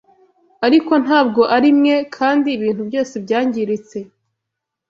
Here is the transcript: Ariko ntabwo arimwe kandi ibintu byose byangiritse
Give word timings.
Ariko 0.65 0.93
ntabwo 1.03 1.41
arimwe 1.55 1.93
kandi 2.15 2.47
ibintu 2.57 2.81
byose 2.89 3.13
byangiritse 3.25 3.97